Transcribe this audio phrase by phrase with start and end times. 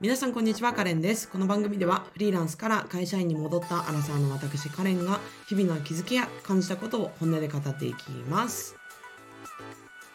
[0.00, 1.28] 皆さんこんにちはカレンです。
[1.28, 8.79] この番組ではフリーランスから会社員に戻ったアラサーの私カレンが日々の気づきや感じたことを本音で語っていきます。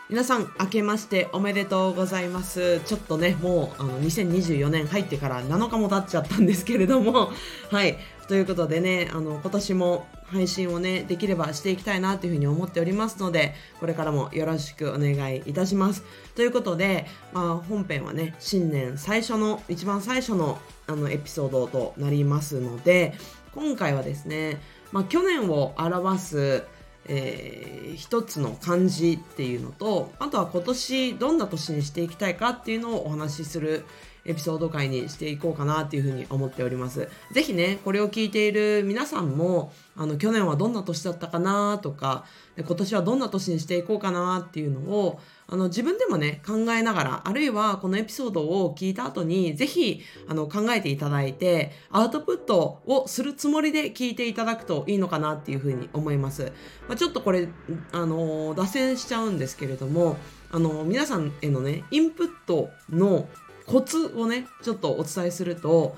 [0.07, 2.79] 皆さん明けましておめでとうございます。
[2.81, 7.31] ちょっとねもうあの2024年入ってから7日も経っちゃったんですけれども
[7.71, 7.97] はい。
[8.27, 16.03] ということでねあの今年も配信をねできればしていきたいなというふうに思っておりますのでこれからもよろしくお願いいたします。
[16.35, 23.15] ということで、まあ、本編はね新年最初の一番最初のあのエピソードとなりますので
[23.55, 26.63] 今回はですね、まあ、去年を表す
[27.07, 33.85] えー、一つの漢字っていうのとあとは今年どんな年にしていきたいかっていうのをお話しする
[34.25, 37.07] エピソード回にしていこうかなっていうふうに思っております。
[37.31, 42.25] ぜひね、これを聞いている皆さんも、あの、去年はどんな年だったかなとか、
[42.57, 56.51] 今年はどんな年にしていこうかなっていうのを、あの自分でもね考えながらあるいはこのエピソードを聞いた後にぜひあの考えていただいてアウトプットをするつもりで聞いていただくといいのかなっていうふうに思います、
[56.87, 57.47] まあ、ちょっとこれ
[57.91, 60.17] あの脱線しちゃうんですけれども
[60.51, 63.27] あの皆さんへのねインプットの
[63.67, 65.95] コツをねちょっとお伝えすると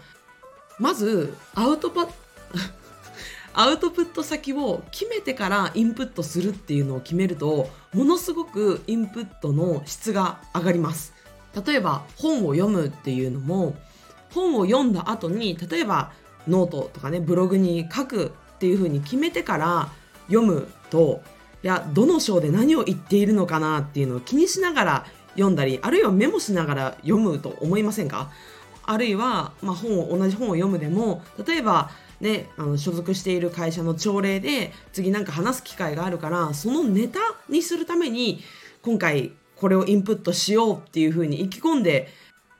[0.79, 2.09] まずアウトパッ
[3.59, 11.15] アウトプット先を決めてからインプットするっていうのを決めるとものすごくインプットの質が上がります。
[11.65, 13.75] 例えば本を読むっていうのも
[14.31, 16.11] 本を読んだ後に例えば
[16.47, 19.89] ノートとかねブログに書くっていう風に決めてから
[20.27, 21.23] 読むと
[21.63, 28.29] いやどの章で何を言っているのかなっていうのを気にしながら読んだりあるいはメモしながら読むと思いませんか？
[28.83, 31.89] あるいは、まあ、本を同じ本を読むでも例えば
[32.19, 38.41] ね、あの所属している会社の朝礼で次なんか話す機会があるからそのネタにするために
[38.81, 42.07] 今回これをインプットしようっていうふうに意気込んで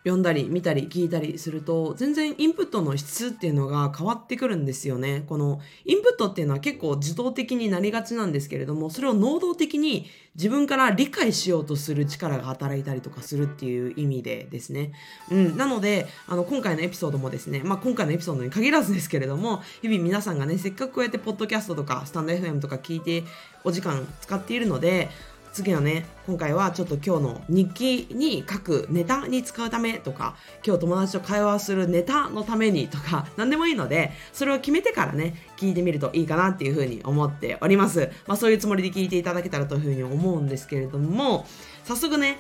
[0.08, 5.26] 読んだり見たり聞いたりすると全然インプットの質っていうのが変わってくるんですよね。
[5.28, 14.94] このインプットっていうのは結構自動的になりがちなんですけれどもそれを能動的に自分から理解しようとする力が働いたりとかするっていう意味でですね。
[15.30, 23.26] うん、なのであの今回のエピソードもですね、まあ、今回のエピソードに限らずですけれども日々皆さんがねせっかくこうやってポッドキャストとかスタンド FM とか聞いて
[23.66, 25.10] お時間使っているので
[25.58, 41.48] 次はね今回はちょっと今日の日記に書くネタに使うためとか今日友達と会話するネタのためにとか 何でもいいのでそれを決めてからね聞いてみるといいかなっていうふうに思っておりますまあそういうつもりで聞いていただけたらというふうに思うんですけれども
[41.86, 42.38] 早速ね、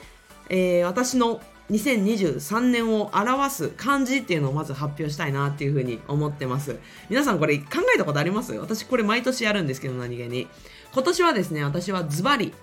[0.49, 1.41] えー、私の
[1.71, 6.77] 2023年を表す漢字っていうのをまず発表したいなっていうふうに思ってます。
[7.09, 8.53] 皆さんこれ考えたことあります？
[8.53, 10.47] 私これ毎年やるんですけど何気に。
[10.93, 12.53] 今年はですね、私はズバリ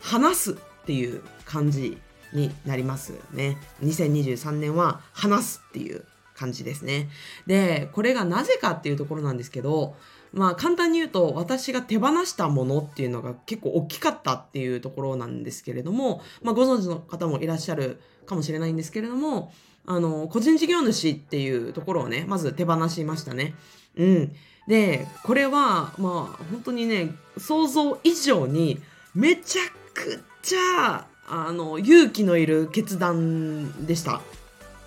[0.00, 0.56] 話すっ
[0.86, 1.98] ていう感じ
[2.32, 3.58] になりますね。
[3.82, 7.08] 2023年は話すっていう感じですね。
[7.46, 9.94] で、これがなぜかっていうところなんですけど、
[10.32, 19.52] まあ簡単に言うと私が手放したものっていうのが結構大きかったっていうところなんですけれども、まあご存知の方もいらっしゃるかもしれないんですけれども、
[19.86, 23.54] あの、個人事業主っていうところをね、まず手放しましたね。
[23.96, 24.32] うん。
[24.68, 28.80] で、これは、まあ本当にね、想像以上に
[29.14, 29.62] めちゃ
[29.94, 34.20] くちゃあの勇気のいる決断でした。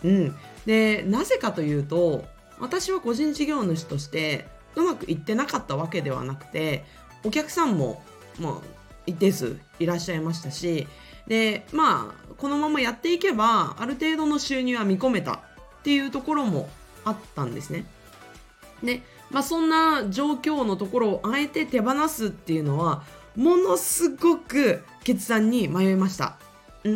[0.04, 2.26] うん、でなぜかというと
[2.60, 6.84] 私は個人事業主としてうまくいってなかったわけではなくて
[7.24, 8.04] お客さんも、
[8.40, 8.68] まあ、
[9.06, 10.88] 一定数いらっしゃいましたし
[11.28, 15.40] でまあこのままやっていけばある程度の収入は見込めたっ
[15.84, 16.70] ていうところも
[17.06, 17.86] あったんですね。
[18.84, 23.04] で、まあ、そんな状況のところをあえて手放すっていうのは
[23.36, 26.38] ものすごく決断に迷いました。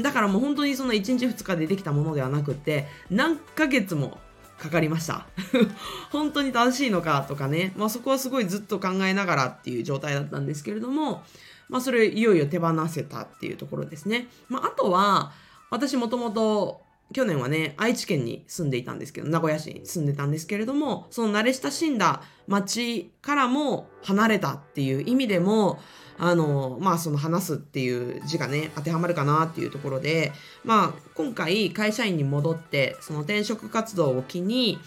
[0.04, 4.20] だからもう本当にその1日2日でできたものではなくて何ヶ月も
[4.58, 5.28] かかりました。
[6.12, 11.24] 本当に正しいのかとかね、まあ、そこはすごいずっと考えながらっていう状態だったんですけれども、
[11.70, 15.32] まあ、それいよいよ手放せたっていうところですね、まあ、あとは
[15.70, 16.82] 私もともと
[17.14, 25.80] 去年はね、愛知県に住んでいたんですけど、名古屋市に住んでたんですけれども、その慣れ親しんだ町からも離れたっていう意味でも、
[26.20, 30.34] あの、まあその話すっていう字がね、当てはまるかなっていうところで、
[30.66, 34.80] まあ今回会社員に戻って、その転職活動を機に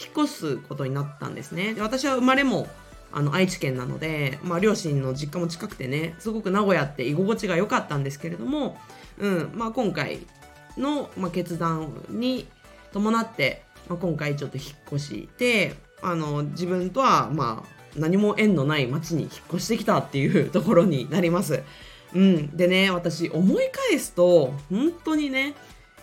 [0.00, 1.74] 引っ越すことになったんですね。
[1.74, 2.66] で私は生まれも
[3.12, 8.76] あの愛知県なので、まあ、両親の実家も近くてねすごく名古屋って居心地が良かったんですけれども、
[9.18, 10.20] うんまあ、今回
[10.78, 12.46] の、まあ、決断に
[12.92, 21.62] 伴って、まあ、今回ちょっと引っ越してあの自分とはまあ何も縁のない町に引っ越してきたっていうところになります。
[22.14, 22.56] うん。
[22.56, 25.54] でね、私思い返すと、本当にね、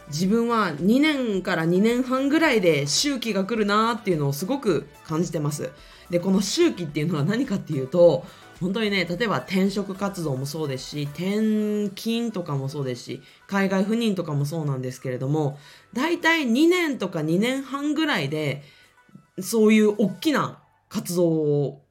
[0.08, 5.72] 自分は2年から2年半ぐらいで周期が来るなっていうのをすごく感じてます。
[6.10, 8.26] で、この周期っていうのは何かっていうと、
[8.62, 15.58] 本当にね、例えば転職活動もそうですし、転勤とかもそうですし、海外赴任とかもそうなんですけれども、
[15.94, 18.64] 大体2年とか2年半ぐらいで、
[19.42, 21.82] そういう大きな活動を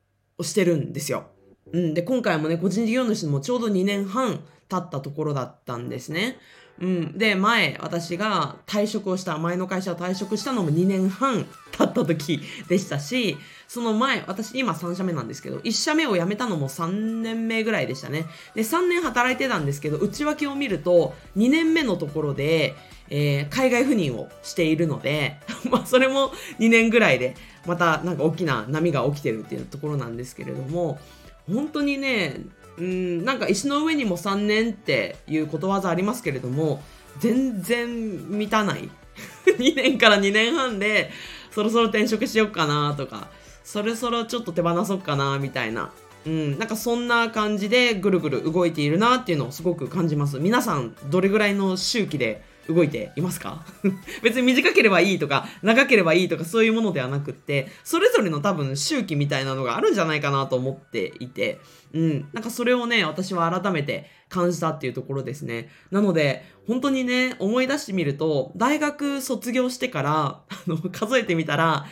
[0.41, 1.27] してるんですよ。
[1.73, 1.95] うん。
[1.95, 6.39] で、今回もね、個人事業主もちょうど2年半経ったところだったんですね。
[6.81, 7.19] うん。
[7.19, 13.37] で、前、私が退職をした、前の会社を退職したのも2年半経った時でしたし、
[13.69, 18.27] その前、私今3社目なんですけど、1社目を辞めたのも3年目ぐらいでしたね。
[18.55, 22.75] で、3年働いてたんですけど、内訳を見ると、2年目のところで、
[23.11, 25.37] えー海外赴任をしているので、
[25.71, 27.37] まあ、それも2年ぐらいで、
[27.67, 30.99] またなんか大きな波が起きてるっていうところなんですけれども、
[31.47, 32.41] 本当にね、
[32.79, 36.83] うん、なんか石の上にも3年っていうことわざありますけれども、
[37.21, 38.89] 全然満たない。
[39.47, 41.11] 2年から2年半で、
[41.53, 43.29] そろそろ転職しよっかなとか、
[43.63, 45.93] そろそろちょっと手放そうかなみたいな。
[46.27, 50.39] うん、なんかそんな感じでぐるぐる動いているなっていうのをすごく感じます。
[50.39, 53.65] 皆さん、どれぐらいの周期で動いていますか？
[54.23, 61.61] 別に短ければいいとか、長ければいいとかそういうものではなくって、それぞれの多分周期みたいなのがあるんじゃないかなと思っていて、
[61.93, 65.71] うん、なんかそれをね、私は改めて感じたっていうところですね。
[65.91, 71.87] なので、本当にね、思い出してみると、大学卒業してから、あの、数えてみたら、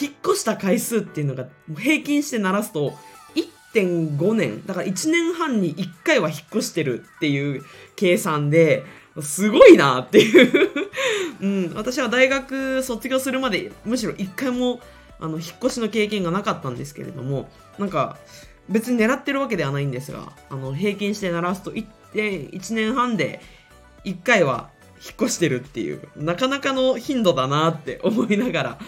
[0.00, 2.94] 引っ越した回数っていうのが、平均して鳴らすと、
[3.74, 7.64] 1.5年、だから1年半に1回は引っ越してるっていう
[7.96, 8.84] 計算で、
[9.20, 10.70] すごいなっていう
[11.42, 14.80] うん、私は大学卒業するまで、むしろ1回も、
[15.20, 18.18] あの、引っ越しの経験がなかったんですけれども、なんか、
[18.68, 23.40] 別に狙ってるわけではないんですが、あの、平均して鳴らすと1.1年半で
[24.04, 24.70] 1回は
[25.04, 28.78] 引っ越してるっていう、なかなかの頻度だなって思いながら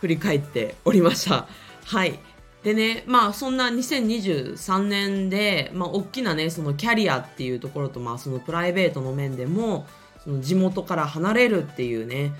[0.00, 1.48] 振り返っておりました。
[1.84, 2.18] はい。
[2.64, 9.86] でね、まあそんな2023年で、まあ大きなね、そのキャリアっていうところと、まあそのプライベートの面でも、
[10.24, 12.32] その地元から離れるっていうね、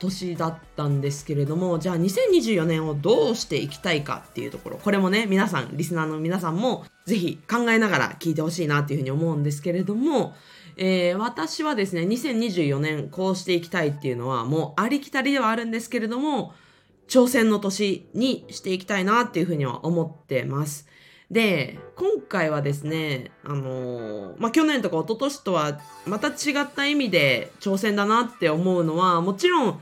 [0.00, 10.34] 年だったんですけれども、じゃあ2024年をどうしていきたいかっていうところ、これもね、皆さん、リスナーの皆さんもぜひ考えながら聞いてほしいなっていうふうに思うんですけれども、
[10.76, 16.52] えー私はですね、2024年こうしていきたいっていうのはもうありきたりではあるんですけれども、
[17.08, 20.86] 挑戦の年にしていきたいなっていうふうには思ってます。
[21.30, 26.32] で、今回はですね、あのーまあ、去年とか一昨年とはまた違
[26.62, 29.80] った意味で挑戦だなって思うのは、もちろん、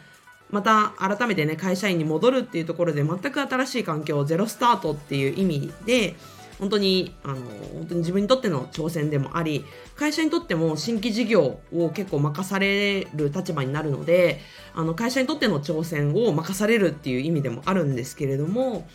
[0.51, 6.17] また改めてね、会社員に戻るっていうところで全く新しい環境を、ゼロスタートっていう意味で、
[6.59, 7.37] 本当に、あの、
[7.75, 9.65] 本当に自分にとっての挑戦でもあり、
[9.95, 14.41] 会社にとっても新規事業を結構任される立場になるので、
[14.75, 18.89] あの、会社にとっての挑戦を任されるっていう意味でもあるんですけれども、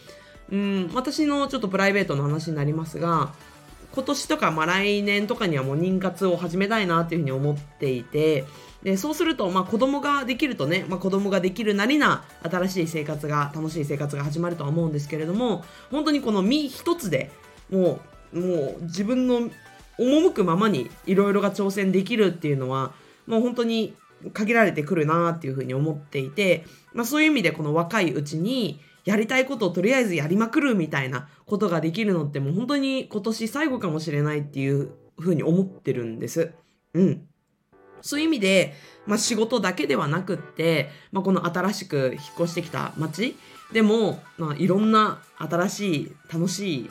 [0.52, 3.34] うん、私のちょっとプライベートの話になりますが、
[3.94, 8.46] 今年とか、まあ来年とかにはもう妊活を始めたいなっていうふうに思っていて、
[8.84, 17.32] で、そうすると、まあ子供ができるとね、まあ子供ができるなりな新しい生活が、楽しい生活が始まるとは思うんですけれども、本当にこの身一つで
[17.72, 18.00] も
[18.34, 19.50] う、もう自分の
[19.98, 22.94] 赴くままにいろいろが挑戦できるっていうのは、
[23.28, 23.94] もう本当に
[24.34, 36.54] 限られてくるなっていうふうに思っていて、まあそういう意味でこの若いうちに、やりたいことをとりあえずやりまくるみたいなことができるのってもう本当に今年最後かもしれないっていうふうに思ってるんです。
[36.94, 37.28] うん。
[38.02, 38.74] そういう意味で、
[39.06, 43.36] まあ仕事だけではなくって、まあこの新しく引っ越してきた街
[43.74, 46.90] でも、まあいろんな新しい楽しい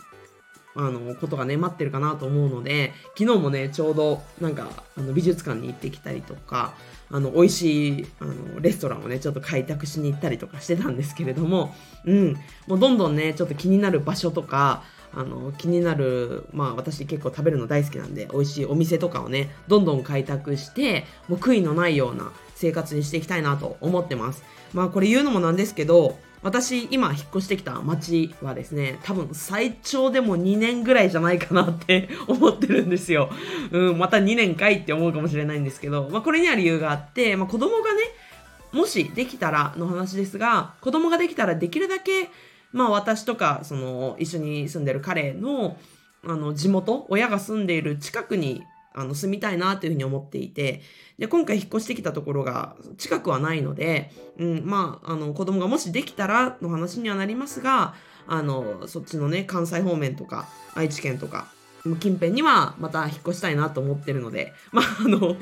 [0.75, 6.75] あの、ことがね、待ってるかなと思うので、昨日もね、ちょうど、なんか、あの、美術館に行ってきたりとか、
[7.11, 11.75] あの、美味しい、あの、レストランをね、ちょっと開拓しに行ったりとかしてたんですけれども、
[12.05, 12.37] うん、
[12.69, 24.45] もうどんどんね、ちょっと気になる場所とか、あの、気になる、まあ私結構食べるの大好きなんで、美味しいお店とかをね、どんどん開拓して、もう悔いのないような生活にしていきたいなと思ってます。
[24.73, 33.30] まあこれ言うのもなんですけど、私今引っ越してきた町はですね、多分最長でも2年ぐらいじゃないかなって 思ってるんですよ。
[33.70, 38.00] うん、また2年かいって思うかもしれないんですけど、まあこれには理由があって、まあ子供がね、
[38.73, 42.30] もしできたらの話ですが、子供ができたらできるだけ、
[42.73, 45.76] まあ私とか、その一緒に住んでる彼の、
[46.25, 50.82] あの地元、親が住んでいる近くにあの住みたいなというふうに思っていて、
[51.18, 57.94] で、今回引っ越してきたところが近くはないので、うん、まあ、あの子供がもしできたらの話にはなりますが、
[58.26, 61.49] あの、そっちのね、関西方面とか、愛知県とか、
[61.99, 65.37] 近辺にはまた引っ越したいなと思ってるので、 まあ、あの、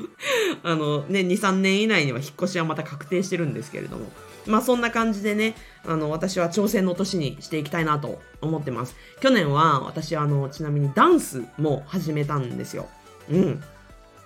[0.63, 4.05] あのね、2、3年以内には引っ越しはまた確定してるんですけれども、
[4.47, 8.95] まあそんな感じでね、あの、私は挑戦の年にしていきたいなと思ってます。
[9.19, 12.87] 去年は私はあの、ちなみにダンスも始めたんですよ。
[13.29, 13.63] うん。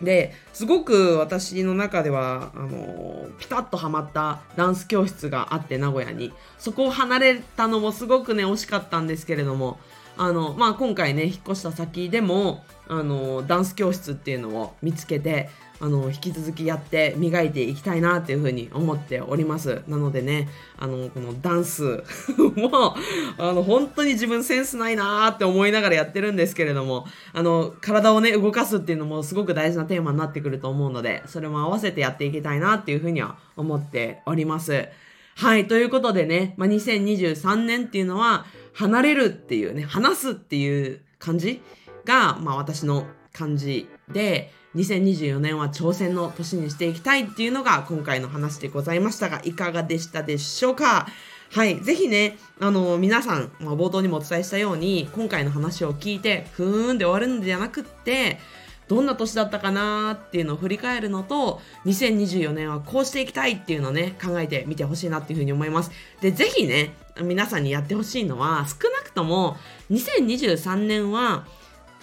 [0.01, 6.33] で、すごく私の中では、あの、ピタッとハマったダンス教室があって、名古屋に。
[6.57, 9.79] そこを離れたのもすごくね、惜しかったんですけれども、
[10.17, 15.49] あの、まあ、今回ね、引っ越した先でも、あの、ダンス教室っていうのを見つけて、
[15.83, 19.81] あの、引き続きやって磨いていきたいなっていうふうに思っております。
[19.89, 20.47] なのでね、
[20.77, 22.05] あの、このダンス
[22.55, 22.95] も、
[23.37, 34.87] あの、本当に自分センスないなーって思いながらやってるんですけれども、あの、体をね、動かすっていうのもすごく大事なテーマになってくると思うので、それも合わせてやっていきたいなっていうふうには思っております。
[35.35, 41.61] はい、ということでね、まあ、2023年っていうのは、離れるっていうね、話すっていう感じ
[42.05, 51.07] が、まあ私の感じで、2024年は挑戦の年にしていきたいっていうのが今回の話でございましたが、いかがでしたでしょうか？
[51.51, 51.79] はい。
[51.81, 58.39] ぜひね、あの、皆さん、まあ、冒頭にもお伝えしたように、今回の話を聞いて、ふーんで終わるんじゃなくって、
[58.87, 65.91] どんな年だったかなっていうのを振り返るのと、2024年はこうしていきたいっていうのをね、考えてみてほしいなっていうふうに思います。
[66.21, 69.55] で、ぜひね、皆さんにやってほしいのは、少なくとも
[69.91, 71.45] 2023年は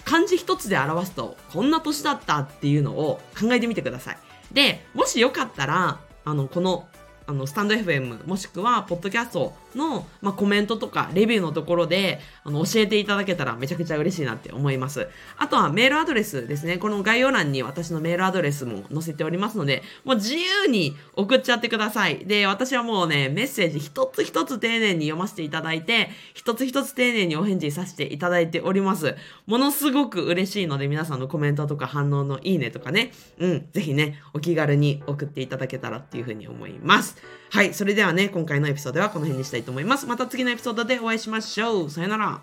[0.05, 4.17] 漢字一つで表すとこんな年だったっていうのを考えてみてください。
[4.51, 6.87] で、もしよかったら、あの、この
[7.27, 15.07] あの、スタンド FM、もしくは、ポッドキャストの、まあ、コメントとか、レビューのところで、あの、教えていただけたらめちゃくちゃ嬉しいなって思います。
[15.37, 16.77] あとは、メールアドレスですね。
[16.77, 22.25] この概要欄に私のメールアドレスも載せておりますので、もう自由に送っちゃってください。
[22.25, 29.15] で、私はもうね、メッセージ一つ一つ丁寧に読ませていただいて、一つ一つ丁寧にお返事させていただいております。
[29.45, 37.17] ものすごく嬉しいので、皆さんのコメントとか反応のいいねとかね、うん、ぜひね、お気軽に送っていただけたらっていうふうに思います。
[37.49, 40.05] はい、それではね、今回のエピソードはこの辺にしたいいと思います。
[40.05, 41.89] また次のエピソードでお会いしましょう。
[41.89, 42.41] さよなら。